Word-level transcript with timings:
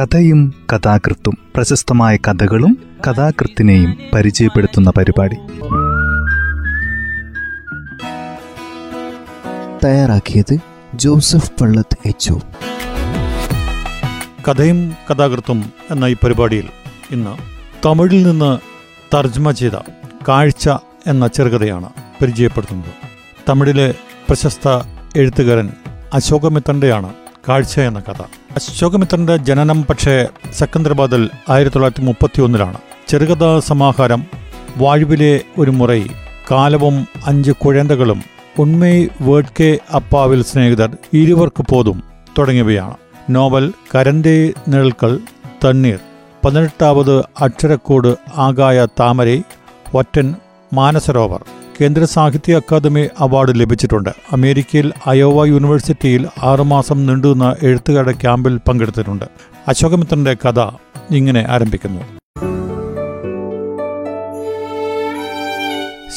കഥയും 0.00 0.54
കഥാകൃത്തും 0.72 1.38
പ്രശസ്തമായ 1.56 2.16
കഥകളും 2.16 2.78
കഥാകൃത്തിനെയും 3.06 3.96
പരിചയപ്പെടുത്തുന്ന 4.14 4.90
പരിപാടി. 4.90 5.36
തയ്യാറാക്കിയത് 9.84 10.58
ജോസഫ് 10.94 11.52
പള്ളത്ത് 11.60 12.08
എച്ച് 12.08 12.34
കഥയും 14.48 14.96
കഥാകൃത്തും 15.10 15.72
എന്ന 15.90 16.04
ഈ 16.04 16.16
പരിപാടിയിൽ 16.24 16.68
ഇന്ന് 17.10 17.36
തമിഴിൽ 17.86 18.22
നിന്ന് 18.22 18.58
തർജ്മ 19.16 19.50
ചെയ്ത 19.50 19.72
കാഴ്ച 20.28 20.68
എന്ന 21.06 21.26
ചെറുകഥയാണ് 21.26 21.88
പരിചയപ്പെടുത്തുന്നത്. 22.22 22.92
തമിഴിലെ 23.48 23.94
പ്രശസ്ത 24.28 24.68
എഴുത്തുകാരൻ 25.16 25.70
അശോകമിത്രന്റെയാണ് 26.14 27.12
കാഴ്ച 27.48 27.80
എന്ന 27.80 28.00
കഥ. 28.00 28.22
അശോകമിത്രന്റെ 28.56 29.36
ജനനം 29.36 29.84
പക്ഷേ 29.84 30.26
സെക്കന്ദരാബാദിൽ 30.52 31.30
ആയിരത്തി 31.48 31.74
തൊള്ളായിരത്തി 31.74 32.04
മുപ്പത്തി 32.04 32.40
ഒന്നിലാണ് 32.42 32.78
ചെറുകഥാ 33.08 33.60
സമാഹാരം 33.60 34.24
വാഴുവിലെ 34.76 35.40
ഒരു 35.58 35.70
മുറൈ 35.70 36.06
കാലവും 36.50 37.06
അഞ്ച് 37.26 37.50
കുഴന്തകളും 37.50 38.22
ഉണ്മൈ 38.58 39.06
വേഡ്കെ 39.20 39.78
അപ്പാവിൽ 39.94 40.44
സ്നേഹിതർ 40.44 40.96
ഇരുവർക്ക് 41.12 41.62
പോതും 41.62 42.02
തുടങ്ങിയവയാണ്. 42.38 42.96
നോവൽ 43.30 43.72
കരന്റെ 43.94 44.52
നിഴൽക്കൾ 44.68 45.18
തണ്ണീർ 45.64 45.98
പതിനെട്ടാവത് 46.44 47.18
അക്ഷരക്കോട് 47.18 48.16
ആകായ 48.36 48.86
താമരെ 49.00 49.42
ഒറ്റൻ 49.94 50.34
മാനസരോവർ. 50.72 51.44
കേന്ദ്ര 51.80 52.04
സാഹിത്യ 52.04 52.56
അക്കാദമി 52.56 53.08
അവാർഡ് 53.18 53.60
ലഭിച്ചിട്ടുണ്ട്. 53.60 54.10
അമേരിക്കയിൽ 54.32 54.92
അയോവ 55.06 55.46
യൂണിവേഴ്സിറ്റിയിൽ 55.46 56.26
ആറുമാസം 56.42 57.06
നീണ്ടുനിന്ന 57.06 57.56
എഴുത്തുകാരുടെ 57.62 58.12
ക്യാമ്പിൽ 58.12 58.56
പങ്കെടുത്തിട്ടുണ്ട്. 58.56 59.24
അശോകമിത്രന്റെ 59.68 60.34
കഥ 60.34 60.60
ഇങ്ങനെ 61.10 61.46
ആരംഭിക്കുന്നു. 61.48 62.00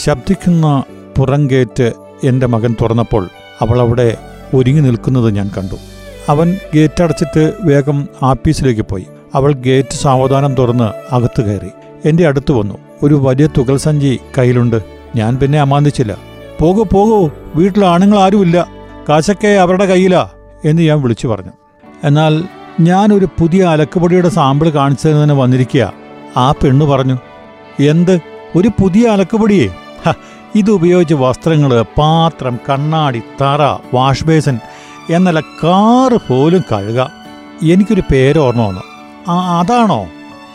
ശബ്ദിക്കുന്ന 0.04 0.84
പുറംഗേറ്റ് 1.18 1.94
എന്റെ 2.24 2.46
മകൻ 2.46 2.76
തുറന്നപ്പോൾ 2.82 3.30
അവൾ 3.62 3.80
അവിടെ 3.80 4.18
ഒരുങ്ങി 4.54 4.82
നിൽക്കുന്നത് 4.82 5.36
ഞാൻ 5.36 5.52
കണ്ടു. 5.58 5.76
അവൻ 6.30 6.58
ഗേറ്റ് 6.76 7.04
അടച്ചിട്ട് 7.04 7.54
വേഗം 7.62 8.08
ആപ്പീസിലേക്ക് 8.24 8.82
പോയി. 8.82 9.06
അവൾ 9.36 9.54
ഗേറ്റ് 9.54 9.94
സാവധാനം 9.94 10.56
തുറന്ന് 10.56 11.14
അകത്ത് 11.14 11.42
കയറി. 11.42 11.70
എന്റെ 12.06 12.28
അടുത്ത് 12.28 12.52
വന്നു. 12.52 12.78
ഒരു 13.04 13.16
വലിയ 13.16 13.48
തുകൽ 13.58 13.78
സഞ്ചി 13.78 14.20
കയ്യിലുണ്ട്. 14.38 15.01
ഞാൻ 15.16 15.38
പിന്നെ 15.38 15.60
അമാന്തിച്ചില്ല. 15.60 16.18
പോകൂ 16.60 16.84
പോകൂ 16.84 17.30
വീട്ടിൽ 17.56 17.86
ആണുങ്ങൾ 17.86 18.20
ആരുമില്ല 18.20 18.68
കാശൊക്കെ 19.10 19.48
അവരുടെ 19.48 19.86
കയ്യിലാ 19.86 20.30
എന്ന് 20.66 20.82
ഞാൻ 20.82 21.02
വിളിച്ചു 21.02 21.28
പറഞ്ഞു. 21.28 21.52
എന്നാൽ 22.04 22.44
ഞാൻ 22.80 23.14
ഒരു 23.14 23.26
പുതിയ 23.26 23.64
അലക്കുപൊടിയുടെ 23.64 24.30
സാമ്പിൾ 24.30 24.70
കാണിച്ചതിന് 24.70 25.34
വന്നിരിക്കുക. 25.34 25.94
ആ 26.38 26.52
പെണ്ണു 26.52 26.86
പറഞ്ഞു 26.86 27.18
എന്ത്? 27.80 28.20
ഒരു 28.56 28.68
പുതിയ 28.68 29.08
അലക്കുപൊടിയേ? 29.08 29.70
ഇതുപയോഗിച്ച് 30.56 31.14
വസ്ത്രങ്ങൾ 31.14 31.82
പാത്രം 31.82 32.60
കണ്ണാടി 32.70 33.22
തറ 33.42 33.62
വാഷ് 33.94 34.24
ബേസിൻ 34.24 34.60
എന്നല്ല 35.10 35.40
കാറ് 35.40 36.18
പോലും 36.30 36.64
കഴുക. 36.72 37.12
എനിക്കൊരു 37.64 38.04
പേര് 38.12 38.40
ഓർമ്മ 38.40 38.68
വന്നു. 38.68 38.82
അതാണോ? 39.32 40.08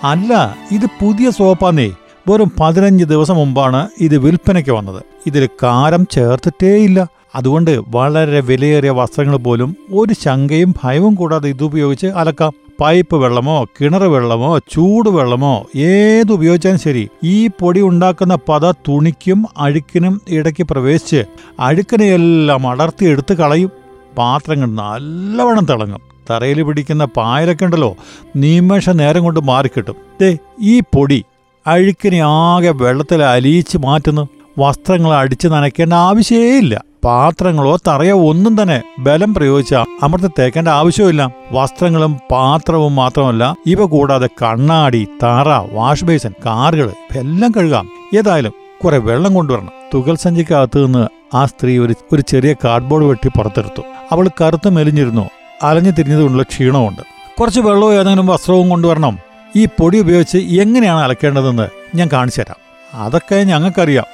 അല്ല 0.04 0.56
ഇത് 0.72 0.86
പുതിയ 0.86 1.30
സോപ്പാന്നേ. 1.30 1.90
വെറും 2.28 2.52
പതിനഞ്ച് 2.60 3.04
ദിവസം 3.04 3.34
മുമ്പാണ് 3.34 3.88
ഇത് 4.00 4.18
വിൽപ്പനയ്ക്ക് 4.18 4.70
വന്നത്. 4.70 5.02
ഇതിൽ 5.26 5.48
കാരം 5.62 6.06
ചേർത്തിട്ടേയില്ല. 6.10 7.08
അതുകൊണ്ട് 7.34 7.80
വളരെ 7.88 8.40
വിലയേറിയ 8.40 8.90
വസ്ത്രങ്ങൾ 8.90 9.36
പോലും 9.36 9.76
ഒരു 9.92 10.14
ശങ്കയും 10.24 10.74
ഭയവും 10.84 11.14
കൂടാതെ 11.14 11.48
ഇതുപയോഗിച്ച് 11.48 12.06
അലക്കാം. 12.06 12.52
പൈപ്പ് 12.80 13.16
വെള്ളമോ 13.16 13.64
കിണർ 13.64 14.04
വെള്ളമോ 14.04 14.58
ചൂടുവെള്ളമോ 14.58 15.66
ഏതുപയോഗിച്ചാലും 15.76 16.78
ശരി 16.78 17.08
ഈ 17.24 17.46
പൊടി 17.46 17.80
ഉണ്ടാക്കുന്ന 17.80 18.38
പത 18.48 18.70
തുണിക്കും 18.70 19.46
അഴുക്കിനും 19.58 20.20
ഇടയ്ക്ക് 20.28 20.62
പ്രവേശിച്ച് 20.62 21.24
അഴുക്കിനെയെല്ലാം 21.60 22.68
അടർത്തി 22.68 23.04
എടുത്ത് 23.04 23.34
കളയും. 23.34 23.70
പാത്രങ്ങൾ 24.18 24.66
നല്ലവണ്ണം 24.66 25.64
തിളങ്ങും. 25.64 26.00
തറയിൽ 26.30 26.62
പിടിക്കുന്ന 26.62 27.04
പായലൊക്കെ 27.04 27.64
ഉണ്ടല്ലോ 27.64 27.96
നിമിഷ 28.36 28.90
നേരം 28.90 29.24
കൊണ്ട് 29.24 29.40
മാറിക്കിട്ടും. 29.40 29.96
ദേ 30.20 30.38
ഈ 30.60 30.80
പൊടി 30.80 31.24
അഴുക്കിനെ 31.66 32.18
ആകെ 32.18 32.70
വെള്ളത്തിൽ 32.70 33.22
അലിയിച്ച് 33.22 33.78
മാറ്റുന്നു. 33.78 34.28
വസ്ത്രങ്ങൾ 34.58 35.14
അടിച്ച് 35.14 35.48
നനയ്ക്കേണ്ട 35.48 35.92
ആവശ്യമേയില്ല 35.92 36.84
പാത്രങ്ങളോ 37.04 37.76
തറയോ 37.76 38.16
ഒന്നും 38.28 38.62
തന്നെ 38.62 38.82
ബലം 38.98 39.34
പ്രയോഗിച്ച 39.34 39.74
അമൃത 39.74 40.26
തേക്കേണ്ട 40.26 40.68
ആവശ്യമില്ല 40.68 41.30
വസ്ത്രങ്ങളും 41.52 42.18
പാത്രവും 42.30 42.94
മാത്രമല്ല 42.96 43.56
ഇവ 43.66 43.84
കൂടാതെ 43.84 44.28
കണ്ണാടി 44.42 45.08
തറ 45.22 45.48
വാഷ് 45.72 46.04
ബേസൻ 46.04 46.32
കാറുകൾ 46.46 46.92
എല്ലാം 47.16 47.52
കഴുകാം. 47.56 47.88
ഏതായാലും 48.16 48.52
കുറെ 48.84 48.98
വെള്ളം 48.98 49.34
കൊണ്ടുവരണം. 49.34 49.70
തുകൽ 49.94 50.16
സഞ്ചിക്കകത്ത് 50.16 50.86
നിന്ന് 50.86 51.08
ആ 51.36 51.46
സ്ത്രീ 51.46 51.78
ഒരു 51.78 51.94
ഒരു 52.12 52.22
ചെറിയ 52.28 52.54
കാർഡ്ബോർഡ് 52.64 53.04
വെട്ടി 53.04 53.28
പുറത്തെടുത്തു. 53.28 53.82
അവൾ 54.12 54.30
കറുത്ത് 54.40 54.68
മെലിഞ്ഞിരുന്നു. 54.68 55.30
അലഞ്ഞു 55.62 55.90
തിരിഞ്ഞതുകൊണ്ടുള്ള 55.90 56.42
ക്ഷീണമുണ്ട് 56.42 57.02
കുറച്ച് 57.40 57.60
വെള്ളവും 57.60 57.94
ഏതെങ്കിലും 57.94 58.26
വസ്ത്രവും 58.26 58.68
കൊണ്ടുവരണം. 58.68 59.25
ഈ 59.56 59.66
പൊടി 59.66 59.98
ഉപയോഗിച്ച് 59.98 60.38
എങ്ങനെയാണ് 60.38 61.00
അലക്കേണ്ടതെന്ന് 61.00 61.68
ഞാൻ 61.96 62.08
കാണിച്ചു 62.12 62.40
തരാം. 62.40 62.56
അതൊക്കെ 62.94 63.34
ഞങ്ങൾക്കറിയാം. 63.34 64.04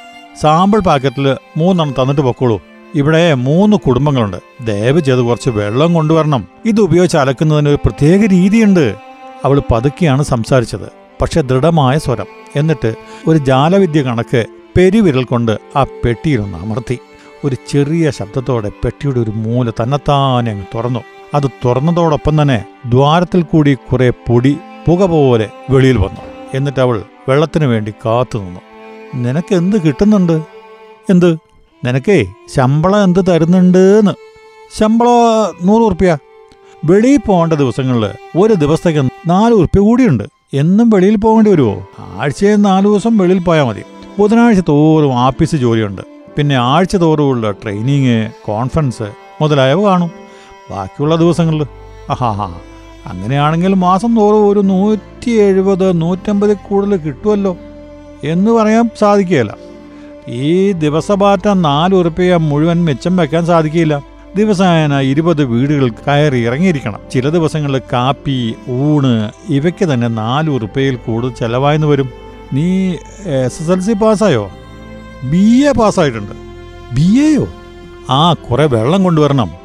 സാമ്പിൾ 0.40 0.80
പാക്കറ്റിൽ 0.80 1.36
മൂന്നെണ്ണം 1.56 2.02
തന്നിട്ട് 2.02 2.22
പൊക്കോളൂ. 2.22 2.62
ഇവിടെ 2.94 3.34
മൂന്ന് 3.34 3.76
കുടുംബങ്ങളുണ്ട്. 3.76 4.36
ദയവ് 4.66 5.00
ചെയ്ത് 5.00 5.20
കുറച്ച് 5.20 5.50
വെള്ളം 5.50 5.94
കൊണ്ടുവരണം. 5.94 6.48
ഇത് 6.64 6.80
ഉപയോഗിച്ച് 6.80 7.16
അലക്കുന്നതിന് 7.16 7.68
ഒരു 7.68 7.76
പ്രത്യേക 7.76 8.26
രീതിയുണ്ട്. 8.26 8.94
അവൾ 9.44 9.62
പതുക്കെയാണ് 9.72 10.22
സംസാരിച്ചത്. 10.22 10.92
പക്ഷെ 11.22 11.40
ദൃഢമായ 11.40 11.98
സ്വരം. 11.98 12.26
എന്നിട്ട് 12.56 12.94
ഒരു 13.26 13.38
ജാലവിദ്യ 13.38 14.02
കണക്ക് 14.02 14.46
പെരുവിരൽ 14.76 15.24
കൊണ്ട് 15.24 15.58
ആ 15.76 15.84
പെട്ടിയിലൊന്ന് 15.84 16.58
അമർത്തി. 16.58 16.98
ഒരു 17.44 17.56
ചെറിയ 17.70 18.10
ശബ്ദത്തോടെ 18.10 18.68
പെട്ടിയുടെ 18.68 19.20
ഒരു 19.20 19.30
മൂല 19.30 19.70
തന്നെത്താനെ 19.70 20.50
അങ്ങ് 20.50 20.66
തുറന്നു. 20.74 21.00
അത് 21.34 21.50
തുറന്നതോടൊപ്പം 21.64 22.42
തന്നെ 22.42 22.64
ദ്വാരത്തിൽ 22.86 23.42
കൂടി 23.42 23.78
കുറെ 23.92 24.10
പൊടി 24.10 24.56
പുക 24.86 25.06
പോലെ 25.06 25.50
വെളിയിൽ 25.70 25.96
വന്നു. 25.96 26.20
എന്നിട്ട് 26.54 26.80
അവൾ 26.80 27.02
വെള്ളത്തിന് 27.28 27.64
വേണ്ടി 27.64 27.90
കാത്തു 28.06 28.38
നിന്നു. 28.38 28.60
നിനക്ക് 29.14 29.54
എന്ത് 29.54 29.82
കിട്ടുന്നുണ്ട്? 29.82 30.42
എന്ത്? 31.10 31.36
നിനക്കേ 31.84 32.32
ശമ്പളം 32.54 33.04
എന്ത് 33.04 33.26
തരുന്നുണ്ട് 33.28 33.78
എന്ന് 33.78 34.12
ശമ്പളം 34.78 35.66
നൂറ് 35.66 35.82
ഉറുപ്പ്യ. 35.82 36.18
വെളിയിൽ 36.84 37.20
പോകേണ്ട 37.26 37.52
ദിവസങ്ങളിൽ 37.52 38.38
ഒരു 38.38 38.54
ദിവസത്തേക്ക് 38.54 39.30
നാല് 39.30 39.54
ഉറുപ്പ്യ 39.54 39.80
കൂടിയുണ്ട്. 39.80 40.24
എന്നും 40.54 40.90
വെളിയിൽ 40.90 41.16
പോകേണ്ടി 41.16 41.50
വരുമോ? 41.50 41.88
ആഴ്ചയിൽ 41.98 42.56
നാല് 42.56 42.84
ദിവസം 42.84 43.18
വെളിയിൽ 43.18 43.38
പോയാൽ 43.38 43.64
മതി. 43.64 43.82
ബുധനാഴ്ച 44.18 44.60
തോറും 44.68 45.14
ആഫീസ് 45.14 45.56
ജോലിയുണ്ട്. 45.56 46.02
പിന്നെ 46.36 46.56
ആഴ്ച 46.56 46.96
തോറുമുള്ള 46.96 47.50
ട്രെയിനിങ് 47.50 48.30
കോൺഫറൻസ് 48.44 49.12
മുതലായവ 49.40 49.88
കാണും. 49.88 50.10
ബാക്കിയുള്ള 50.70 51.16
ദിവസങ്ങളിൽ. 51.16 51.66
ആഹാ 52.10 52.54
അങ്ങനെയാണെങ്കിൽ 53.06 53.74
മാസം 53.74 54.16
തോറും 54.16 54.48
ഒരു 54.48 54.60
നൂറ്റി 54.60 55.30
എഴുപത് 55.30 56.00
നൂറ്റമ്പതിൽ 56.00 56.54
കൂടുതൽ 56.54 56.96
കിട്ടുമല്ലോ 56.96 57.56
എന്ന് 58.24 58.50
പറയാൻ 58.50 58.90
സാധിക്കുകയില്ല. 59.00 59.56
ഈ 60.28 60.72
ദിവസപാറ്റ 60.72 61.48
നാല് 61.48 61.94
ഉറുപ്പിക 61.94 62.34
മുഴുവൻ 62.34 62.84
മെച്ചം 62.84 63.16
വെക്കാൻ 63.16 63.46
സാധിക്കില്ല 63.46 64.02
ദിവസേന 64.36 65.00
ഇരുപത് 65.00 65.44
വീടുകൾ 65.44 65.88
കയറി 65.88 66.38
ഇറങ്ങിയിരിക്കണം. 66.38 67.00
ചില 67.12 67.28
ദിവസങ്ങളിൽ 67.28 67.82
കാപ്പി 67.92 68.54
ഊണ് 68.70 69.30
ഇവയ്ക്ക് 69.48 69.94
തന്നെ 69.94 70.08
നാല് 70.08 70.50
ഉറുപ്പയിൽ 70.50 70.96
കൂടുതൽ 70.96 71.32
ചെലവായെന്ന് 71.32 71.86
വരും. 71.86 72.08
നീ 72.52 72.90
എസ് 73.26 73.62
എസ് 73.62 73.70
എൽ 73.70 73.80
സി 73.80 73.92
പാസ്സായോ? 73.92 74.50
ബി 75.24 75.64
എ 75.64 75.72
പാസ്സായിട്ടുണ്ട്. 75.72 76.32
ബി 76.94 77.20
എയോ? 77.20 77.48
ആ 78.10 78.32
കുറേ 78.32 78.64
വെള്ളം 78.66 79.02
കൊണ്ടുവരണം. 79.02 79.61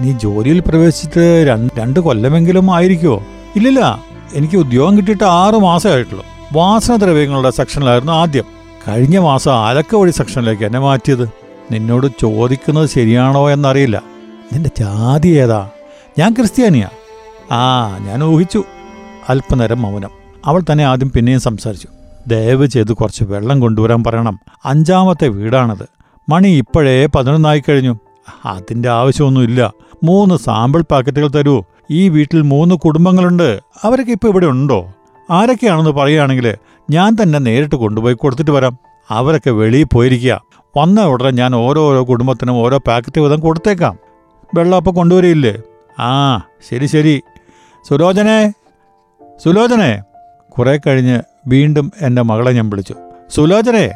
നീ 0.00 0.12
ജോലിയിൽ 0.12 0.60
പ്രവേശിച്ചിട്ട് 0.60 1.44
രണ്ട് 1.78 2.00
കൊല്ലമെങ്കിലും 2.00 2.74
ആയിരിക്കുമോ 2.74 3.22
ഇല്ലില്ല. 3.56 4.02
എനിക്ക് 4.34 4.56
ഉദ്യോഗം 4.56 4.96
കിട്ടിയിട്ട് 4.96 5.24
ആറ് 5.24 5.54
മാസമായിട്ടുള്ളൂ 5.54 6.26
വാസനദ്രവ്യങ്ങളുടെ 6.52 7.50
സെക്ഷനിലായിരുന്നു 7.50 8.12
ആദ്യം. 8.12 8.44
കഴിഞ്ഞ 8.88 9.18
മാസം 9.18 9.66
അലക്ക 9.66 9.96
വഴി 9.96 10.10
സെക്ഷനിലേക്ക് 10.10 10.64
എന്നെ 10.64 10.78
മാറ്റിയത്. 10.78 11.28
നിന്നോട് 11.72 12.06
ചോദിക്കുന്നത് 12.20 12.88
ശരിയാണോ 12.88 13.50
എന്നറിയില്ല. 13.50 14.02
നിന്റെ 14.52 14.70
ജാതി 14.78 15.28
ഏതാ? 15.28 15.70
ഞാൻ 16.18 16.32
ക്രിസ്ത്യാനിയാ. 16.32 16.88
ആ 17.52 17.98
ഞാൻ 17.98 18.24
ഊഹിച്ചു. 18.24 18.64
അല്പനേരം 19.28 19.82
മൗനം. 19.82 20.10
അവൾ 20.46 20.62
തന്നെ 20.72 20.84
ആദ്യം 20.84 21.10
പിന്നെയും 21.10 21.40
സംസാരിച്ചു. 21.40 21.88
ദയവ് 22.26 22.66
ചെയ്ത് 22.66 22.92
കുറച്ച് 22.92 23.24
വെള്ളം 23.24 23.60
കൊണ്ടുവരാൻ 23.60 24.04
പറയണം. 24.04 24.38
അഞ്ചാമത്തെ 24.64 25.28
വീടാണത്. 25.28 25.88
മണി 26.28 26.48
ഇപ്പോഴേ 26.48 27.06
പതിനൊന്നായി 27.06 27.62
കഴിഞ്ഞു. 27.68 27.98
അതിന്റെ 28.46 28.88
ആവശ്യമൊന്നുമില്ല. 28.88 29.72
മൂന്ന് 30.04 30.34
സാമ്പിൾ 30.34 30.84
പാക്കറ്റുകൾ 30.90 31.28
തരൂ. 31.28 31.62
ഈ 31.90 32.08
വീട്ടിൽ 32.08 32.42
മൂന്ന് 32.42 32.74
കുടുംബങ്ങളുണ്ട്. 32.74 33.60
അവരൊക്കെ 33.82 34.12
ഇപ്പോൾ 34.12 34.28
ഇവിടെ 34.28 34.46
ഉണ്ടോ? 34.46 34.94
ആരൊക്കെയാണെന്ന് 35.30 35.90
പറയുകയാണെങ്കിൽ 35.90 36.54
ഞാൻ 36.90 37.16
തന്നെ 37.22 37.38
നേരിട്ട് 37.38 37.74
കൊണ്ടുപോയി 37.74 38.14
കൊടുത്തിട്ട് 38.14 38.50
വരാം. 38.50 38.78
അവരൊക്കെ 39.10 39.50
വെളിയിൽ 39.50 39.86
പോയിരിക്കുക. 39.92 40.42
വന്ന 40.76 41.04
ഉടനെ 41.04 41.30
ഞാൻ 41.30 41.54
ഓരോരോ 41.54 42.04
കുടുംബത്തിനും 42.04 42.54
ഓരോ 42.54 42.78
പാക്കറ്റ് 42.78 43.20
വീതം 43.20 43.40
കൊടുത്തേക്കാം. 43.40 43.98
വെള്ളം 44.54 44.76
അപ്പം 44.76 44.94
കൊണ്ടുവരില്ലേ 44.94 45.60
ആ 45.98 46.36
ശരി 46.70 46.86
ശരി. 46.86 47.22
സുലോചനെ 47.88 48.52
സുലോചനെ. 49.44 50.02
കുറെ 50.58 50.80
കഴിഞ്ഞ് 50.86 51.20
വീണ്ടും 51.46 51.92
എന്റെ 52.00 52.22
മകളെ 52.22 52.52
ഞാൻ 52.52 52.70
വിളിച്ചു. 52.70 52.94
സുലോചനെ 53.34 53.90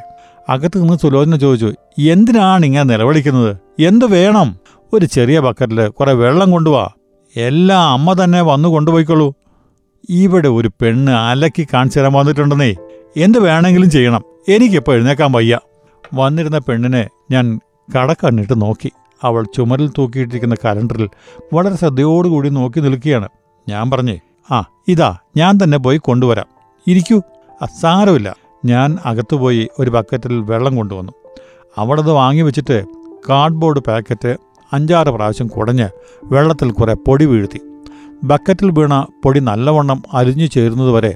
അകത്ത് 0.48 0.80
നിന്ന് 0.80 0.98
സുലോചന 1.02 1.36
ചോദിച്ചു 1.36 1.72
എന്തിനാണ് 1.98 2.66
ഇങ്ങനെ 2.66 2.82
നിലവിളിക്കുന്നത്? 2.82 3.56
എന്ത് 3.82 4.04
വേണം? 4.04 4.56
ഒരു 4.94 5.06
ചെറിയ 5.06 5.40
ബക്കറ്റിൽ 5.40 5.88
കുറേ 5.88 6.12
വെള്ളം 6.12 6.50
കൊണ്ടുവാ. 6.50 6.88
എല്ലാം 7.36 7.90
അമ്മ 7.90 8.24
തന്നെ 8.24 8.42
വന്നു 8.42 8.68
കൊണ്ടുപോയിക്കോളൂ. 8.68 9.34
ഇവിടെ 10.08 10.48
ഒരു 10.48 10.68
പെണ്ണ് 10.68 11.12
അലക്കി 11.12 11.66
കാണിച്ചു 11.74 12.00
തരാൻ 12.00 12.12
വന്നിട്ടുണ്ടെന്നേ. 12.12 12.74
എന്ത് 13.16 13.38
വേണമെങ്കിലും 13.38 13.90
ചെയ്യണം. 13.90 14.24
എനിക്കിപ്പോൾ 14.48 14.94
എഴുന്നേക്കാൻ 14.94 15.32
വയ്യ. 15.32 15.58
വന്നിരുന്ന 16.14 16.58
പെണ്ണിനെ 16.58 17.08
ഞാൻ 17.30 17.60
കടക്കണ്ണിട്ട് 17.96 18.62
നോക്കി. 18.62 18.92
അവൾ 19.22 19.46
ചുമരിൽ 19.56 19.90
തൂക്കിയിട്ടിരിക്കുന്ന 19.98 20.54
കലണ്ടറിൽ 20.64 21.08
വളരെ 21.54 21.76
ശ്രദ്ധയോടുകൂടി 21.76 22.48
നോക്കി 22.48 22.80
നിൽക്കുകയാണ്. 22.80 23.28
ഞാൻ 23.68 23.90
പറഞ്ഞേ 23.90 24.20
ആ 24.50 24.64
ഇതാ 24.88 25.16
ഞാൻ 25.36 25.58
തന്നെ 25.64 25.78
പോയി 25.78 25.98
കൊണ്ടുവരാം. 25.98 26.46
ഇരിക്കൂ. 26.86 27.20
സാരമില്ല 27.80 28.36
ഞാൻ 28.64 28.98
അകത്തുപോയി 29.04 29.68
ഒരു 29.78 29.90
ബക്കറ്റിൽ 29.90 30.40
വെള്ളം 30.40 30.76
കൊണ്ടുവന്നു. 30.76 31.12
അവിടെ 31.78 32.00
അത് 32.00 32.10
വാങ്ങി 32.10 32.42
വെച്ചിട്ട് 32.42 32.84
കാർഡ്ബോർഡ് 33.28 33.80
പാക്കറ്റ് 33.80 34.36
അഞ്ചാറ് 34.72 35.08
പ്രാവശ്യം 35.08 35.46
കുടഞ്ഞ് 35.46 35.88
വെള്ളത്തിൽ 36.24 36.70
കുറേ 36.70 36.94
പൊടി 37.06 37.24
വീഴ്ത്തി. 37.24 37.60
ബക്കറ്റിൽ 38.24 38.70
വീണ 38.70 39.06
പൊടി 39.24 39.40
നല്ലവണ്ണം 39.40 40.02
അരിഞ്ഞു 40.12 40.46
ചേരുന്നതുവരെ 40.46 41.14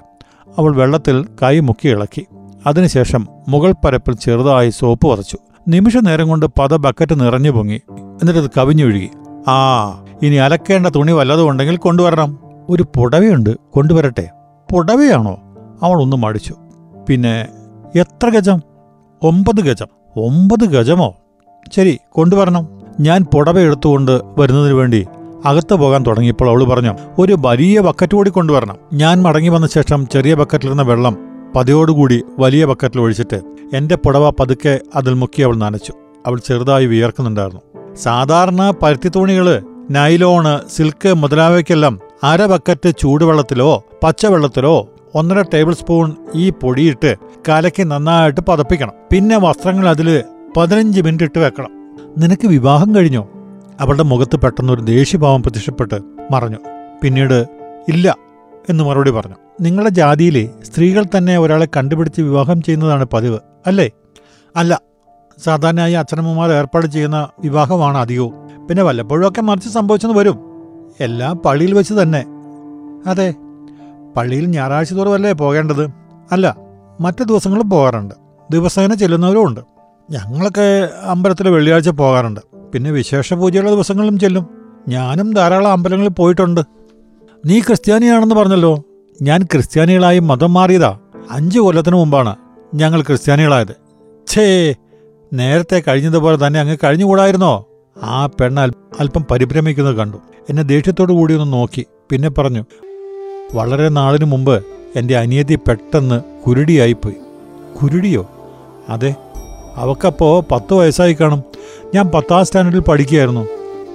അവൾ 0.59 0.77
വെള്ളത്തിൽ 0.77 1.27
കൈ 1.43 1.61
മുക്കി 1.61 1.89
ഇളക്കി. 1.89 2.27
അതിനുശേഷം 2.67 3.27
മുകൾ 3.49 3.75
പരപ്പിൽ 3.85 4.15
ചെറുതായി 4.15 4.71
സോപ്പ് 4.71 5.09
വതച്ചു. 5.09 5.39
നിമിഷ 5.69 5.97
നേരം 5.97 6.29
കൊണ്ട് 6.29 6.47
പത 6.47 6.77
ബക്കറ്റ് 6.77 7.21
നിറഞ്ഞു 7.21 7.51
പൊങ്ങി. 7.51 7.81
എന്നിട്ടത് 7.91 8.51
കവിഞ്ഞൊഴുകി 8.59 9.11
ആ 9.49 9.89
ഇനി 10.23 10.35
അലക്കേണ്ട 10.35 10.87
തുണി 10.87 11.13
വല്ലതും 11.13 11.51
ഉണ്ടെങ്കിൽ 11.51 11.77
കൊണ്ടുവരണം. 11.77 12.39
ഒരു 12.69 12.83
പുടവയുണ്ട് 12.83 13.51
കൊണ്ടുവരട്ടെ. 13.71 14.29
പുടവയാണോ? 14.73 15.39
അവൾ 15.83 16.03
ഒന്ന് 16.03 16.17
മടിച്ചു. 16.17 16.55
പിന്നെ 17.09 17.49
എത്ര 17.97 18.29
ഗജം? 18.29 18.63
ഒമ്പത് 19.23 19.61
ഗജം. 19.61 19.87
ഒമ്പത് 20.17 20.65
ഗജമോ? 20.65 21.15
ശരി 21.77 21.99
കൊണ്ടുവരണം. 22.11 22.76
ഞാൻ 23.01 23.25
പുടവ 23.35 23.61
എടുത്തുകൊണ്ട് 23.61 24.21
വരുന്നതിന് 24.39 24.75
വേണ്ടി 24.75 25.07
അകത്ത് 25.45 25.75
പോകാൻ 25.75 26.05
തുടങ്ങിയപ്പോൾ 26.07 26.49
അവൾ 26.51 26.65
പറഞ്ഞു 26.65 26.93
ഒരു 27.19 27.37
വലിയ 27.41 27.81
ബക്കറ്റ് 27.81 28.15
കൂടി 28.15 28.31
കൊണ്ടുവരണം. 28.31 28.77
ഞാൻ 28.93 29.23
മടങ്ങി 29.23 29.49
വന്ന 29.49 29.67
ശേഷം 29.67 30.07
ചെറിയ 30.07 30.35
ബക്കറ്റിലിരുന്ന 30.35 30.83
വെള്ളം 30.83 31.17
പതിയോടുകൂടി 31.57 32.23
വലിയ 32.39 32.65
ബക്കറ്റിൽ 32.65 33.01
ഒഴിച്ചിട്ട് 33.01 33.41
എന്റെ 33.75 33.97
പുടവ 33.97 34.31
പതുക്കെ 34.31 34.81
അതിൽ 34.95 35.15
മുക്കി 35.15 35.43
അവൾ 35.43 35.57
നനച്ചു. 35.57 35.93
അവൾ 36.27 36.39
ചെറുതായി 36.39 36.87
വിയർക്കുന്നുണ്ടായിരുന്നു. 36.87 37.63
സാധാരണ 37.95 38.73
പരുത്തി 38.83 39.09
തുണികൾ 39.09 39.63
നൈലോണ് 39.91 40.61
സിൽക്ക് 40.77 41.15
മുതലായവയ്ക്കെല്ലാം 41.15 42.01
അര 42.23 42.47
ബക്കറ്റ് 42.47 42.93
ചൂടുവെള്ളത്തിലോ 42.99 43.85
പച്ചവെള്ളത്തിലോ 44.05 44.89
ഒന്നര 45.15 45.45
ടേബിൾ 45.55 45.75
സ്പൂൺ 45.75 46.13
ഈ 46.35 46.51
പൊടിയിട്ട് 46.51 47.17
കലക്കി 47.49 47.83
നന്നായിട്ട് 47.83 48.41
പതപ്പിക്കണം. 48.49 48.93
പിന്നെ 49.13 49.39
വസ്ത്രങ്ങൾ 49.39 49.89
അതിൽ 49.89 50.23
പതിനഞ്ച് 50.57 51.01
മിനിറ്റ് 51.01 51.25
ഇട്ട് 51.25 51.39
വെക്കണം. 51.39 51.76
നിനക്ക് 52.19 52.49
വിവാഹം 52.49 52.95
കഴിഞ്ഞോ? 52.95 53.29
അവളുടെ 53.81 54.03
മുഖത്ത് 54.03 54.37
പെട്ടെന്നൊരു 54.37 54.81
ദേഷ്യഭാവം 54.81 55.43
പ്രത്യക്ഷപ്പെട്ട് 55.43 55.95
മറഞ്ഞു. 56.33 56.57
പിന്നീട് 57.03 57.47
ഇല്ല 57.89 58.17
എന്ന് 58.69 58.85
മറുപടി 58.85 59.11
പറഞ്ഞു. 59.11 59.37
നിങ്ങളുടെ 59.61 59.91
ജാതിയിലെ 59.91 60.49
സ്ത്രീകൾ 60.63 61.05
തന്നെ 61.05 61.39
ഒരാളെ 61.39 61.69
കണ്ടുപിടിച്ച് 61.77 62.23
വിവാഹം 62.23 62.63
ചെയ്യുന്നതാണ് 62.63 63.05
പതിവ് 63.05 63.39
അല്ലേ? 63.67 63.91
അല്ല 64.57 64.81
സാധാരണയായി 65.45 65.93
അച്ഛനമ്മമാർ 65.93 66.53
ഏർപ്പാട് 66.53 66.87
ചെയ്യുന്ന 66.87 67.29
വിവാഹമാണ് 67.41 67.99
അധികവും. 67.99 68.33
പിന്നെ 68.69 68.83
വല്ലപ്പോഴുമൊക്കെ 68.83 69.41
മറിച്ച് 69.41 69.69
സംഭവിച്ചെന്ന് 69.69 70.19
വരും. 70.19 70.39
എല്ലാം 71.01 71.37
പള്ളിയിൽ 71.37 71.75
വെച്ച് 71.75 71.95
തന്നെ. 71.95 72.25
അതെ 73.07 73.35
പള്ളിയിൽ 74.17 74.47
ഞായറാഴ്ച 74.47 74.93
തോറും 74.93 75.15
അല്ലേ 75.15 75.33
പോകേണ്ടത്? 75.33 75.91
അല്ല 76.33 76.57
മറ്റു 77.01 77.25
ദിവസങ്ങളും 77.25 77.71
പോകാറുണ്ട്. 77.71 78.15
ദിവസേന 78.51 78.95
ചെല്ലുന്നവരും 78.95 79.47
ഉണ്ട്. 79.47 79.76
ഞങ്ങളൊക്കെ 80.11 80.89
അമ്പലത്തിൽ 81.03 81.49
വെള്ളിയാഴ്ച 81.49 81.89
പോകാറുണ്ട്. 81.89 82.41
പിന്നെ 82.75 82.91
വിശേഷ 82.91 83.35
പൂജയുള്ള 83.35 83.71
ദിവസങ്ങളിലും 83.71 84.19
ചെല്ലും. 84.19 84.47
ഞാനും 84.89 85.35
ധാരാളം 85.35 85.73
അമ്പലങ്ങളിൽ 85.73 86.11
പോയിട്ടുണ്ട്. 86.11 86.61
നീ 87.47 87.61
ക്രിസ്ത്യാനിയാണെന്ന് 87.61 88.35
പറഞ്ഞല്ലോ. 88.35 88.83
ഞാൻ 89.23 89.43
ക്രിസ്ത്യാനികളായി 89.43 90.19
മതം 90.19 90.53
മാറിയതാ. 90.55 90.99
അഞ്ച് 91.31 91.59
കൊല്ലത്തിന് 91.59 91.97
മുമ്പാണ് 91.97 92.37
ഞങ്ങൾ 92.75 93.03
ക്രിസ്ത്യാനികളായത്. 93.03 93.75
ഛേ 94.27 94.75
നേരത്തെ 95.33 95.83
കഴിഞ്ഞതുപോലെ 95.89 96.47
തന്നെ 96.47 96.61
അങ്ങ് 96.61 96.77
കഴിഞ്ഞുകൂടായിരുന്നോ? 96.85 97.67
ആ 98.03 98.27
പെണ്ണ് 98.27 98.61
അല്പം 99.01 99.25
പരിഭ്രമിക്കുന്നത് 99.31 99.97
കണ്ടു. 99.97 100.17
എന്നെ 100.49 100.63
ദേഷ്യത്തോടു 100.63 101.13
കൂടി 101.13 101.35
ഒന്ന് 101.35 101.53
നോക്കി. 101.53 101.87
പിന്നെ 102.11 102.31
പറഞ്ഞു 102.31 102.65
വളരെ 103.55 103.89
നാളിനു 103.89 104.25
മുമ്പ് 104.25 104.65
എന്റെ 104.97 105.17
അനിയത്തി 105.17 105.55
പെട്ടെന്ന് 105.55 106.21
കുരുടിയായിപ്പോയി. 106.47 107.17
കുരുടിയോ? 107.83 108.31
അതെ 108.89 109.15
അവക്കപ്പോ 109.77 110.45
പത്ത് 110.53 110.75
വയസ്സായി 110.75 111.13
കാണും. 111.13 111.43
ഞാൻ 111.95 112.09
പത്താം 112.09 112.45
സ്റ്റാൻഡേർഡിൽ 112.45 112.81
പഠിക്കുകയായിരുന്നു. 112.81 113.49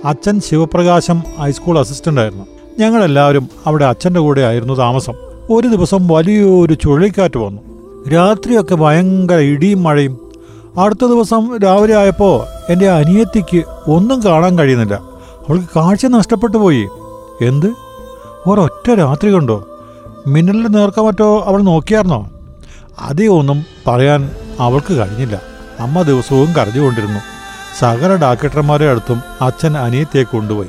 അച്ഛൻ 0.05 0.39
ശിവപ്രകാശം 0.39 1.23
ഹൈസ്കൂൾ 1.39 1.79
അസിസ്റ്റന്റ് 1.79 2.21
ആയിരുന്നു. 2.21 2.45
ഞങ്ങളെല്ലാവരും 2.79 3.49
അവിടെ 3.65 3.85
അച്ഛന്റെ 3.85 4.19
കൂടെ 4.19 4.41
ആയിരുന്നു 4.41 4.73
താമസം. 4.73 5.13
ഒരു 5.49 5.67
ദിവസം 5.67 6.07
വലിയൊരു 6.07 6.73
ചുഴലിക്കാറ്റ് 6.73 7.37
വന്നു. 7.37 7.61
രാത്രിയൊക്കെ 8.09 8.75
ഭയങ്കര 8.75 9.35
ഇടിയും 9.35 9.83
മഴയും. 9.83 10.31
അടുത്ത 10.79 11.05
ദിവസം 11.05 11.57
രാവിലെ 11.63 11.95
ആയപ്പോൾ 11.95 12.45
എന്റെ 12.71 12.89
അനിയത്തിക്ക് 12.89 13.63
ഒന്നും 13.87 14.23
കാണാൻ 14.25 14.59
കഴിയുന്നില്ല. 14.59 14.93
അവൾക്ക് 15.49 15.65
കാഴ്ച 15.75 16.05
നഷ്ടപ്പെട്ടു 16.05 16.57
പോയി. 16.57 16.87
എന്ത്? 17.41 17.67
ഒരൊറ്റ 18.47 18.91
രാത്രി 18.91 19.33
കണ്ടോ? 19.33 19.67
മിന്നലിന്റെ 20.27 20.69
നേർക്ക 20.69 20.99
മറ്റോ 20.99 21.43
അവൾ 21.45 21.61
നോക്കിയായിരുന്നോ 21.61 22.29
അതേ 22.99 23.27
ഒന്നും 23.27 23.65
പറയാൻ 23.87 24.29
അവൾക്ക് 24.59 24.93
കഴിഞ്ഞില്ല. 24.93 25.50
അമ്മ 25.81 26.01
ദിവസവും 26.01 26.53
കരഞ്ഞുകൊണ്ടിരുന്നു. 26.53 27.19
സകല 27.79 28.15
ഡാക്ടർമാരെ 28.15 28.89
അടുത്തും 28.89 29.21
അച്ഛൻ 29.41 29.77
അനിയത്തെ 29.77 30.23
കൊണ്ടുപോയി. 30.23 30.67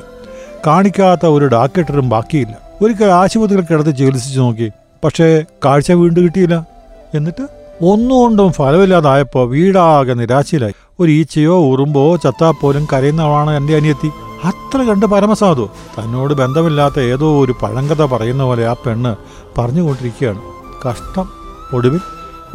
കാണിക്കാത്ത 0.67 1.25
ഒരു 1.25 1.45
ഡാക്ടറും 1.47 2.09
ബാക്കിയില്ല. 2.09 2.57
ഒരിക്കൽ 2.81 3.05
ആശുപത്രിയിൽ 3.05 3.61
കിടത്ത് 3.61 3.97
ചികിത്സിച്ചു 3.97 4.39
നോക്കി 4.39 4.71
പക്ഷേ 5.03 5.43
കാഴ്ച 5.65 5.91
വീണ്ടും 5.91 6.23
കിട്ടിയില്ല. 6.23 6.67
എന്നിട്ട് 7.13 7.47
ഒന്നുകൊണ്ടും 7.81 8.51
ഫലമില്ലാതായപ്പോൾ 8.51 9.49
വീടാകെ 9.49 10.13
നിരാശയിലായി. 10.13 10.73
ഒരു 10.99 11.11
ഈച്ചയോ 11.11 11.59
ഉറുമ്പോ 11.59 12.15
ചത്താപ്പോലും 12.15 12.87
കരയുന്നവളാണ് 12.93 13.51
എന്റെ 13.51 13.75
അനിയത്തി. 13.75 14.11
അത്ര 14.45 14.81
കണ്ട് 14.81 15.05
പരമസാധു. 15.05 15.69
തന്നോട് 15.99 16.33
ബന്ധമില്ലാത്ത 16.33 16.99
ഏതോ 16.99 17.45
ഒരു 17.45 17.55
പഴങ്കഥ 17.61 18.01
പറയുന്ന 18.01 18.43
പോലെ 18.43 18.67
ആ 18.67 18.73
പെണ്ണ് 18.73 19.15
പറഞ്ഞുകൊണ്ടിരിക്കുകയാണ്. 19.57 20.41
കഷ്ടം 20.89 21.29
ഒടുവിൽ 21.73 22.01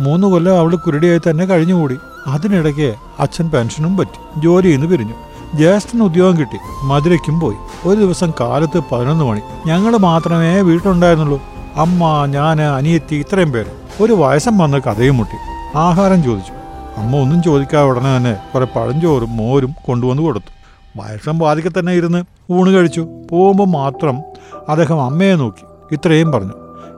മൂന്ന് 0.00 0.26
കൊല്ലം 0.26 0.58
അവൾ 0.58 0.76
കുരുടിയായി 0.76 1.18
തന്നെ 1.18 1.44
കഴിഞ്ഞുകൂടി. 1.44 1.96
അതിനിടയ്ക്ക് 2.26 2.94
അച്ഛൻ 3.20 3.50
പെൻഷനും 3.50 3.96
പറ്റി. 3.96 4.40
ജോലിയിൽ 4.40 4.76
നിന്ന് 4.76 4.86
പിരിഞ്ഞു. 4.86 5.12
ജ്യേഷ്ഠന് 5.56 6.02
ഉദ്യോഗം 6.02 6.38
കിട്ടി. 6.38 6.58
മധുരയ്ക്കും 6.84 7.40
പോയി. 7.40 7.56
ഒരു 7.88 8.00
ദിവസം 8.00 8.32
കാലത്ത് 8.40 8.82
പതിനൊന്ന് 8.92 9.24
മണി. 9.24 9.40
ഞങ്ങൾ 9.66 9.96
മാത്രമേ 9.96 10.60
വീട്ടിലുണ്ടായിരുന്നുള്ളൂ. 10.60 11.42
അമ്മ 11.76 12.26
ഞാൻ 12.26 12.62
അനിയത്തി 12.62 13.16
ഇത്രയും 13.16 13.52
പേര്. 13.52 14.02
ഒരു 14.02 14.12
വയസ്സം 14.12 14.58
വന്ന് 14.58 14.78
കഥയും 14.78 15.16
മുട്ടി. 15.16 15.36
ആഹാരം 15.78 16.22
ചോദിച്ചു. 16.22 16.52
അമ്മ 17.00 17.16
ഒന്നും 17.16 17.42
ചോദിക്കാതെ 17.42 17.88
ഉടനെ 17.88 18.16
തന്നെ 18.16 18.36
കുറെ 18.54 18.64
പഴഞ്ചോറും 18.64 19.36
മോരും 19.36 19.74
കൊണ്ടുവന്ന് 19.86 20.22
കൊടുത്തു. 20.22 20.52
വയസ്സം 21.00 21.38
വാതിക്കെ 21.38 21.70
തന്നെ 21.78 21.92
ഇരുന്ന് 21.92 22.24
ഊണ് 22.52 22.70
കഴിച്ചു. 22.70 23.08
പോകുമ്പോൾ 23.30 23.68
മാത്രം 23.68 24.22
അദ്ദേഹം 24.68 25.02
അമ്മയെ 25.02 25.34
നോക്കി. 25.34 25.94
ഇത്രയും 25.94 26.32
പറഞ്ഞു. 26.32 26.52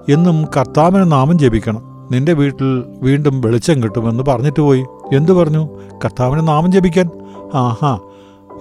എന്നും 0.08 0.44
കർത്താവിന് 0.56 1.12
നാമം 1.12 1.38
ജപിക്കണം. 1.38 1.89
നിന്റെ 2.10 2.32
വീട്ടിൽ 2.32 2.84
വീണ്ടും 3.02 3.40
വെളിച്ചം 3.40 3.82
കിട്ടുമെന്ന് 3.82 4.22
പറഞ്ഞിട്ട് 4.22 4.60
പോയി. 4.60 4.84
എന്തു 5.14 5.32
പറഞ്ഞു? 5.32 5.68
കർത്താവിന് 6.04 6.48
നാമം 6.48 6.72
ജപിക്കാൻ. 6.72 7.10
ആഹാ 7.54 7.98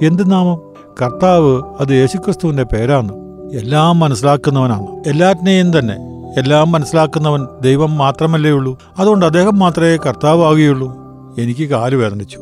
എന്ത് 0.02 0.32
നാമം? 0.32 0.62
കർത്താവ് 1.02 1.62
അത് 1.80 1.92
യേശുക്രിസ്തുവിന്റെ 1.92 2.64
പേരാണ്. 2.64 3.12
എല്ലാം 3.54 4.00
മനസ്സിലാക്കുന്നവനാണ്. 4.00 5.10
എല്ലാറ്റിനെയും 5.10 5.80
തന്നെ 5.80 5.96
എല്ലാം 6.38 6.72
മനസ്സിലാക്കുന്നവൻ 6.72 7.48
ദൈവം 7.62 7.98
മാത്രമല്ലേ 7.98 8.52
ഉള്ളൂ. 8.52 8.78
അതുകൊണ്ട് 9.00 9.26
അദ്ദേഹം 9.26 9.60
മാത്രമേ 9.60 9.98
കർത്താവ് 9.98 10.44
ആകുകയുള്ളൂ. 10.44 10.98
എനിക്ക് 11.38 11.70
കാൽ 11.70 11.96
വേദനിച്ചു. 11.96 12.40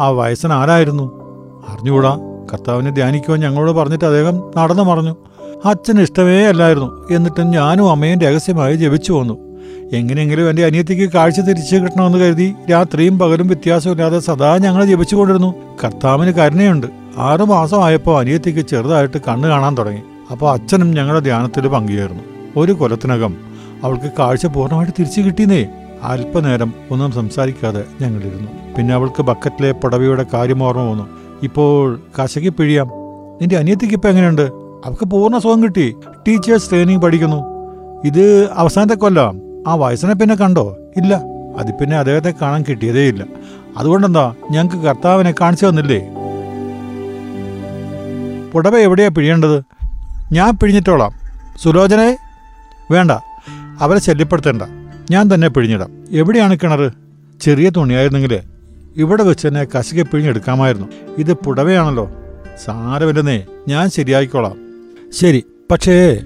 ആ 0.00 0.08
വയസ്സൻ 0.08 0.52
ആരായിരുന്നു? 0.52 1.22
അറിഞ്ഞുകൂടാ. 1.68 2.18
കർത്താവിനെ 2.52 2.90
ധ്യാനിക്കുവാൻ 2.90 3.40
ഞങ്ങളോട് 3.40 3.70
പറഞ്ഞിട്ട് 3.70 4.04
അദ്ദേഹം 4.04 4.50
നടന്നു 4.56 4.82
പറഞ്ഞു 4.82 5.16
അച്ഛൻ 5.64 6.00
ഇഷ്ടമേ 6.00 6.44
അല്ലായിരുന്നു. 6.44 7.08
എന്നിട്ടും 7.10 7.50
ഞാനും 7.50 7.90
അമ്മയും 7.90 8.20
രഹസ്യമായി 8.20 8.76
ജപിച്ചു 8.76 9.12
വന്നു. 9.12 9.51
എങ്ങനെയെങ്കിലും 9.92 10.50
എന്റെ 10.50 10.64
അനിയത്തിക്ക് 10.64 11.12
കാഴ്ച 11.12 11.40
തിരിച്ചു 11.40 11.76
കിട്ടണമെന്ന് 11.76 12.18
കരുതി 12.18 12.54
രാത്രിയും 12.70 13.18
പകലും 13.18 13.46
വ്യത്യാസമില്ലാതെ 13.46 14.18
സദാ 14.18 14.58
ഞങ്ങൾ 14.58 14.84
ജപിച്ചുകൊണ്ടിരുന്നു 14.84 15.54
കർത്താവിന് 15.84 16.34
കരുണയുണ്ട്. 16.34 16.86
ആറു 17.18 17.44
മാസമായപ്പോൾ 17.44 18.20
അനിയത്തിക്ക് 18.20 18.60
ചെറുതായിട്ട് 18.60 19.18
കണ്ണ് 19.18 19.48
കാണാൻ 19.48 19.78
തുടങ്ങി. 19.78 20.00
അപ്പോൾ 20.30 20.52
അച്ഛനും 20.52 20.90
ഞങ്ങളുടെ 20.90 21.24
ധ്യാനത്തിൽ 21.24 21.68
പങ്കുചേർന്നു. 21.68 22.22
ഒരു 22.56 22.72
കൊലത്തിനകം 22.72 23.36
അവൾക്ക് 23.82 24.10
കാഴ്ച 24.18 24.46
പൂർണമായിട്ട് 24.46 24.92
തിരിച്ചു 24.98 25.20
കിട്ടിയെന്നേ. 25.20 25.66
അല്പനേരം 26.02 26.72
ഒന്നും 26.90 27.12
സംസാരിക്കാതെ 27.12 27.84
ഞങ്ങളിരുന്നു. 28.00 28.48
പിന്നെ 28.78 28.94
അവൾക്ക് 28.94 29.22
ബക്കറ്റിലെ 29.22 29.72
പുടവയുടെ 29.72 30.26
കാര്യം 30.34 30.62
ഓർമ്മ 30.62 30.90
വന്നു. 30.90 31.08
ഇപ്പോൾ 31.42 32.00
കശകി 32.22 32.48
പിഴിയാം. 32.48 32.86
നിന്റെ 33.40 33.56
അനിയത്തിക്ക് 33.56 33.94
ഇപ്പം 33.94 34.10
എങ്ങനെയുണ്ട്? 34.10 34.42
അവൾക്ക് 34.84 35.04
പൂർണ 35.04 35.38
സുഖം 35.38 35.62
കിട്ടി. 35.62 35.94
ടീച്ചേഴ്സ് 36.28 36.70
ട്രെയിനിങ് 36.70 37.02
പഠിക്കുന്നു. 37.02 37.44
ഇത് 38.04 38.50
അവസാനത്തെ 38.52 38.94
കൊല്ലം. 38.94 39.51
ആ 39.68 39.74
വയസ്സിനെ 39.74 40.14
പിന്നെ 40.14 40.34
കണ്ടോ? 40.34 40.76
ഇല്ല. 40.96 41.20
അത് 41.58 41.74
പിന്നെ 41.80 41.96
അദ്ദേഹത്തെ 41.96 42.34
കാണാൻ 42.42 42.64
കിട്ടിയതേ 42.68 43.08
ഇല്ല. 43.08 43.24
അതുകൊണ്ടെന്താ? 43.76 44.34
ഞങ്ങൾക്ക് 44.50 44.76
കർത്താവിനെ 44.76 45.34
കാണിച്ചു 45.40 45.66
തന്നില്ലേ? 45.66 46.08
പുടവ 48.52 48.78
എവിടെയാ 48.78 49.08
പിഴിയേണ്ടത്? 49.08 49.62
ഞാൻ 50.32 50.56
പിഴിഞ്ഞിട്ടോളാം. 50.56 51.12
സുലോചനെ 51.62 52.18
വേണ്ട. 52.90 53.10
അവരെ 53.80 53.98
ശല്യപ്പെടുത്തേണ്ട. 53.98 54.62
ഞാൻ 55.10 55.34
തന്നെ 55.34 55.48
പിഴിഞ്ഞിടാം. 55.48 56.04
എവിടെയാണ് 56.10 56.56
കിണർ 56.56 56.92
ചെറിയ 57.40 57.70
തുണിയായിരുന്നെങ്കിൽ 57.70 58.40
ഇവിടെ 58.96 59.22
വെച്ച് 59.22 59.48
തന്നെ 59.48 59.64
കശിക 59.64 60.02
പിഴിഞ്ഞെടുക്കാമായിരുന്നു. 60.02 60.86
ഇത് 61.18 61.32
പുടവയാണല്ലോ. 61.32 62.10
സാരമില്ലെന്നേ. 62.64 63.42
ഞാൻ 63.68 63.90
ശരിയായിക്കോളാം. 63.90 64.56
ശരി. 65.12 65.44
പക്ഷേ 65.70 66.18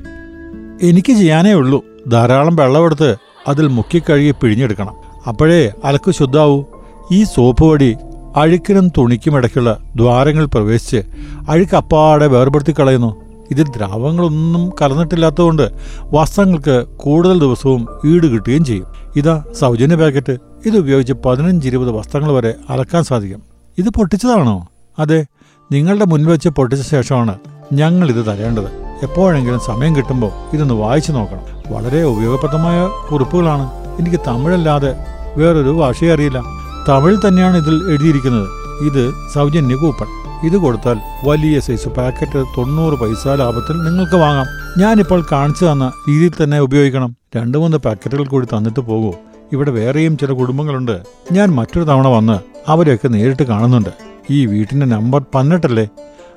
എനിക്ക് 0.82 1.12
ചെയ്യാനേ 1.12 1.52
ഉള്ളൂ. 1.52 1.84
ധാരാളം 2.08 2.56
വെള്ളമെടുത്ത് 2.56 3.16
അതിൽ 3.48 3.66
മുക്കിക്കഴുകി 3.66 4.30
പിഴിഞ്ഞെടുക്കണം. 4.30 4.94
അപ്പോഴേ 5.28 5.72
അലക്ക് 5.84 6.10
ശുദ്ധാവൂ. 6.10 6.64
ഈ 7.12 7.24
സോപ്പ് 7.24 7.64
വടി 7.64 7.96
അഴുക്കിനും 8.36 8.88
തുണിക്കും 8.88 9.36
ഇടയ്ക്കുള്ള 9.36 9.78
ദ്വാരങ്ങൾ 9.96 10.44
പ്രവേശിച്ച് 10.44 11.02
അഴുക്ക് 11.48 11.76
അപ്പാടെ 11.76 12.26
വേർപെടുത്തി 12.26 12.74
കളയുന്നു. 12.78 13.16
ഇതിൽ 13.50 13.68
ദ്രാവകങ്ങളൊന്നും 13.76 14.72
കലർന്നിട്ടില്ലാത്തതുകൊണ്ട് 14.82 15.70
വസ്ത്രങ്ങൾക്ക് 16.04 16.84
കൂടുതൽ 16.96 17.40
ദിവസവും 17.40 17.88
ഈട് 18.04 18.26
കിട്ടുകയും 18.26 18.64
ചെയ്യും. 18.64 18.86
ഇതാ 19.16 19.44
സൗജന്യ 19.58 19.96
പാക്കറ്റ്. 19.96 20.36
ഇത് 20.66 20.78
ഉപയോഗിച്ച് 20.78 21.12
പതിനഞ്ച് 21.12 21.68
ഇരുപത് 21.68 21.90
വസ്ത്രങ്ങൾ 21.90 22.32
വരെ 22.32 22.54
അലക്കാൻ 22.70 23.04
സാധിക്കും. 23.04 23.42
ഇത് 23.78 23.88
പൊട്ടിച്ചതാണോ? 23.88 24.68
അതെ 24.98 25.26
നിങ്ങളുടെ 25.72 26.04
മുൻവെച്ച് 26.04 26.32
വെച്ച് 26.32 26.48
പൊട്ടിച്ച 26.48 26.90
ശേഷമാണ് 26.90 27.38
ഞങ്ങൾ 27.72 28.08
ഇത് 28.08 28.26
തരേണ്ടത്. 28.26 28.85
എപ്പോഴെങ്കിലും 29.02 29.60
സമയം 29.66 29.96
കിട്ടുമ്പോൾ 29.96 30.30
ഇതൊന്ന് 30.52 30.74
വായിച്ചു 30.74 31.12
നോക്കണം. 31.12 31.74
വളരെ 31.74 32.02
ഉപയോഗപ്രദമായ 32.02 32.88
കുറിപ്പുകളാണ്. 33.12 33.70
എനിക്ക് 34.00 34.16
തമിഴല്ലാതെ 34.26 34.94
വേറൊരു 35.36 35.70
ഭാഷയെ 35.70 36.12
അറിയില്ല. 36.12 36.42
തമിഴ് 36.88 37.28
തന്നെയാണ് 37.28 37.56
ഇതിൽ 37.56 37.74
എഴുതിയിരിക്കുന്നത്. 37.88 38.48
ഇത് 38.86 39.12
സൗജന്യ 39.34 39.74
കൂപ്പൺ. 39.74 40.06
ഇത് 40.46 40.56
കൊടുത്താൽ 40.56 41.00
വലിയ 41.24 41.60
സൈസ് 41.60 41.88
പാക്കറ്റ് 41.88 42.44
തൊണ്ണൂറ് 42.58 42.98
പൈസ 42.98 43.28
ലാഭത്തിൽ 43.28 43.82
നിങ്ങൾക്ക് 43.82 44.16
വാങ്ങാം. 44.16 44.46
ഞാനിപ്പോൾ 44.78 45.26
കാണിച്ചു 45.32 45.64
തന്ന 45.64 45.92
രീതിയിൽ 46.08 46.32
തന്നെ 46.44 46.60
ഉപയോഗിക്കണം. 46.60 47.16
രണ്ട് 47.36 47.58
മൂന്ന് 47.58 47.76
പാക്കറ്റുകൾ 47.76 48.26
കൂടി 48.26 48.46
തന്നിട്ട് 48.46 48.80
പോകൂ. 48.80 49.12
ഇവിടെ 49.52 49.70
വേറെയും 49.70 50.18
ചില 50.18 50.32
കുടുംബങ്ങളുണ്ട്. 50.32 51.02
ഞാൻ 51.32 51.48
മറ്റൊരു 51.48 51.84
തവണ 51.84 52.08
വന്ന് 52.08 52.38
അവരെയൊക്കെ 52.68 53.08
നേരിട്ട് 53.08 53.42
കാണുന്നുണ്ട്. 53.42 53.90
ഈ 54.30 54.46
വീട്ടിന്റെ 54.46 54.86
നമ്പർ 54.86 55.24
പതിനെട്ടല്ലേ? 55.34 55.88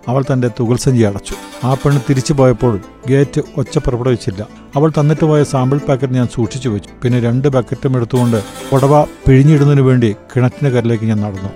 അവൾ 0.09 0.23
തന്റെ 0.31 0.49
തുകൽസഞ്ചി 0.59 1.03
അടച്ചു. 1.09 1.35
ആ 1.63 1.71
പെണ്ണ് 1.73 2.01
തിരിച്ചു 2.09 2.33
പോയപ്പോൾ 2.33 2.73
ഗേറ്റ് 3.09 3.41
ഒച്ച 3.57 3.77
പുറപ്പെടുവിച്ചില്ല. 3.85 4.41
അവൾ 4.75 4.89
തന്നിട്ട് 4.97 5.25
പോയ 5.31 5.41
സാമ്പിൾ 5.53 5.79
പാക്കറ്റ് 5.87 6.17
ഞാൻ 6.19 6.27
സൂക്ഷിച്ചു 6.35 6.69
വെച്ചു. 6.69 6.89
പിന്നെ 7.03 7.19
രണ്ട് 7.27 7.47
ബക്കറ്റും 7.55 7.95
എടുത്തുകൊണ്ട് 7.97 8.39
പുടവ 8.69 9.01
പിഴിഞ്ഞിടുന്നതിന് 9.27 9.81
വേണ്ടി 9.81 10.11
കിണറ്റിന്റെ 10.31 10.71
കരയിലേക്ക് 10.75 11.05
ഞാൻ 11.11 11.21
നടന്നു. 11.25 11.51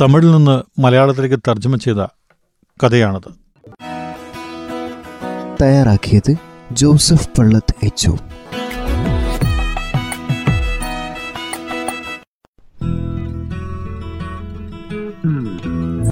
തമിഴിൽ 0.00 0.30
നിന്ന് 0.36 0.56
മലയാളത്തിലേക്ക് 0.84 1.38
തർജമ 1.48 1.76
ചെയ്ത 1.76 2.02
കഥയാണത്. 2.80 3.30
തയ്യാറാക്കിയത് 5.62 6.32
ജോസഫ് 6.72 7.28
പള്ളത്ത് 7.38 7.74
എച്ച് 7.86 8.10